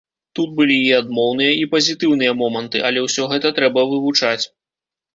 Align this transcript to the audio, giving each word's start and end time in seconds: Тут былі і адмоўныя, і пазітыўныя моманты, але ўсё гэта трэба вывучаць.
Тут 0.37 0.53
былі 0.59 0.77
і 0.85 0.87
адмоўныя, 1.01 1.51
і 1.61 1.69
пазітыўныя 1.75 2.35
моманты, 2.41 2.77
але 2.91 3.07
ўсё 3.07 3.31
гэта 3.37 3.57
трэба 3.63 3.89
вывучаць. 3.95 4.43